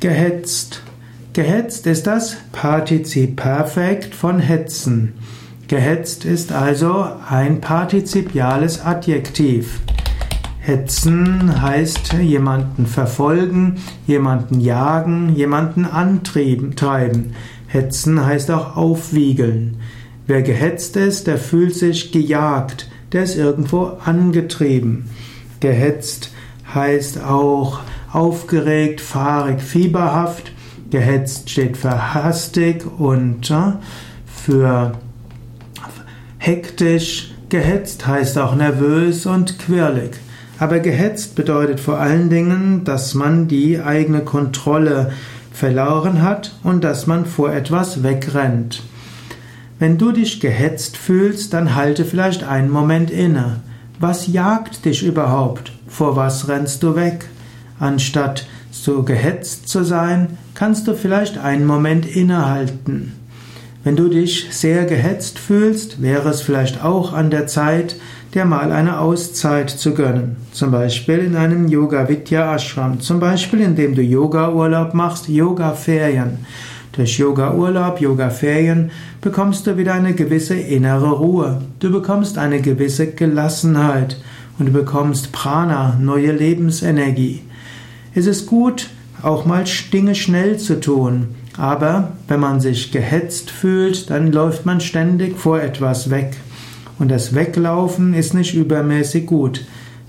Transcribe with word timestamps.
Gehetzt. 0.00 0.82
Gehetzt 1.34 1.86
ist 1.86 2.06
das 2.06 2.38
Partizip 2.52 3.36
Perfekt 3.36 4.14
von 4.14 4.38
hetzen. 4.38 5.12
Gehetzt 5.68 6.24
ist 6.24 6.52
also 6.52 7.04
ein 7.28 7.60
partizipiales 7.60 8.80
Adjektiv. 8.82 9.80
Hetzen 10.60 11.60
heißt 11.60 12.14
jemanden 12.14 12.86
verfolgen, 12.86 13.76
jemanden 14.06 14.60
jagen, 14.60 15.36
jemanden 15.36 15.84
antreiben. 15.84 17.34
Hetzen 17.66 18.24
heißt 18.24 18.50
auch 18.52 18.78
aufwiegeln. 18.78 19.76
Wer 20.26 20.40
gehetzt 20.40 20.96
ist, 20.96 21.26
der 21.26 21.36
fühlt 21.36 21.74
sich 21.74 22.10
gejagt, 22.10 22.90
der 23.12 23.24
ist 23.24 23.36
irgendwo 23.36 23.98
angetrieben. 24.02 25.10
Gehetzt 25.60 26.32
heißt 26.72 27.22
auch 27.22 27.80
aufgeregt, 28.12 29.00
fahrig, 29.00 29.60
fieberhaft. 29.60 30.52
Gehetzt 30.90 31.50
steht 31.50 31.76
für 31.76 32.14
hastig 32.14 32.84
und 32.98 33.50
äh, 33.50 33.72
für 34.26 34.92
hektisch. 36.38 37.32
Gehetzt 37.48 38.06
heißt 38.06 38.38
auch 38.38 38.54
nervös 38.54 39.26
und 39.26 39.58
quirlig. 39.58 40.12
Aber 40.58 40.80
gehetzt 40.80 41.36
bedeutet 41.36 41.80
vor 41.80 41.98
allen 41.98 42.28
Dingen, 42.28 42.84
dass 42.84 43.14
man 43.14 43.48
die 43.48 43.80
eigene 43.80 44.20
Kontrolle 44.20 45.12
verloren 45.52 46.22
hat 46.22 46.54
und 46.62 46.84
dass 46.84 47.06
man 47.06 47.26
vor 47.26 47.52
etwas 47.52 48.02
wegrennt. 48.02 48.82
Wenn 49.78 49.96
du 49.96 50.12
dich 50.12 50.40
gehetzt 50.40 50.96
fühlst, 50.96 51.54
dann 51.54 51.74
halte 51.74 52.04
vielleicht 52.04 52.44
einen 52.44 52.70
Moment 52.70 53.10
inne. 53.10 53.60
Was 53.98 54.26
jagt 54.26 54.84
dich 54.84 55.02
überhaupt? 55.02 55.72
Vor 55.88 56.16
was 56.16 56.48
rennst 56.48 56.82
du 56.82 56.94
weg? 56.94 57.26
Anstatt 57.80 58.46
so 58.70 59.02
gehetzt 59.02 59.68
zu 59.68 59.82
sein, 59.82 60.38
kannst 60.54 60.86
du 60.86 60.94
vielleicht 60.94 61.38
einen 61.38 61.66
Moment 61.66 62.06
innehalten. 62.06 63.14
Wenn 63.82 63.96
du 63.96 64.08
dich 64.08 64.48
sehr 64.50 64.84
gehetzt 64.84 65.38
fühlst, 65.38 66.02
wäre 66.02 66.28
es 66.28 66.42
vielleicht 66.42 66.84
auch 66.84 67.14
an 67.14 67.30
der 67.30 67.46
Zeit, 67.46 67.96
dir 68.34 68.44
mal 68.44 68.70
eine 68.70 69.00
Auszeit 69.00 69.70
zu 69.70 69.94
gönnen. 69.94 70.36
Zum 70.52 70.70
Beispiel 70.70 71.20
in 71.20 71.34
einem 71.34 71.68
Yoga 71.68 72.06
Vidya 72.06 72.54
Ashram. 72.54 73.00
Zum 73.00 73.18
Beispiel 73.18 73.60
indem 73.60 73.94
du 73.94 74.02
Yoga 74.02 74.52
Urlaub 74.52 74.92
machst, 74.92 75.28
Yoga 75.28 75.72
Ferien. 75.72 76.44
Durch 76.92 77.18
Yoga 77.18 77.54
Urlaub, 77.54 78.00
Yoga 78.00 78.28
Ferien 78.28 78.90
bekommst 79.22 79.66
du 79.66 79.78
wieder 79.78 79.94
eine 79.94 80.12
gewisse 80.12 80.56
innere 80.56 81.12
Ruhe. 81.12 81.62
Du 81.78 81.90
bekommst 81.90 82.36
eine 82.36 82.60
gewisse 82.60 83.12
Gelassenheit 83.12 84.20
und 84.58 84.66
du 84.66 84.72
bekommst 84.72 85.32
Prana, 85.32 85.96
neue 85.98 86.32
Lebensenergie. 86.32 87.42
Es 88.14 88.26
ist 88.26 88.46
gut, 88.46 88.88
auch 89.22 89.44
mal 89.44 89.64
Dinge 89.92 90.14
schnell 90.14 90.58
zu 90.58 90.80
tun. 90.80 91.28
Aber 91.56 92.12
wenn 92.26 92.40
man 92.40 92.60
sich 92.60 92.90
gehetzt 92.90 93.50
fühlt, 93.50 94.10
dann 94.10 94.32
läuft 94.32 94.66
man 94.66 94.80
ständig 94.80 95.38
vor 95.38 95.60
etwas 95.60 96.10
weg. 96.10 96.36
Und 96.98 97.10
das 97.10 97.34
Weglaufen 97.34 98.14
ist 98.14 98.34
nicht 98.34 98.54
übermäßig 98.54 99.26
gut. 99.26 99.64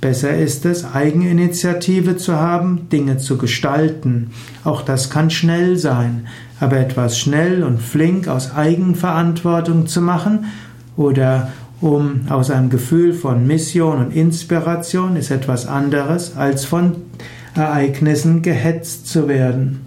Besser 0.00 0.36
ist 0.36 0.66
es, 0.66 0.84
Eigeninitiative 0.84 2.16
zu 2.16 2.36
haben, 2.36 2.88
Dinge 2.92 3.16
zu 3.16 3.38
gestalten. 3.38 4.30
Auch 4.62 4.82
das 4.82 5.08
kann 5.08 5.30
schnell 5.30 5.78
sein. 5.78 6.26
Aber 6.60 6.76
etwas 6.76 7.18
schnell 7.18 7.62
und 7.62 7.80
flink 7.80 8.28
aus 8.28 8.54
Eigenverantwortung 8.54 9.86
zu 9.86 10.00
machen 10.00 10.46
oder 10.96 11.52
um 11.80 12.22
aus 12.28 12.50
einem 12.50 12.70
Gefühl 12.70 13.12
von 13.12 13.46
Mission 13.46 13.98
und 13.98 14.14
Inspiration 14.14 15.16
ist 15.16 15.30
etwas 15.30 15.66
anderes, 15.66 16.36
als 16.36 16.64
von 16.64 16.96
Ereignissen 17.56 18.42
gehetzt 18.42 19.06
zu 19.06 19.28
werden. 19.28 19.86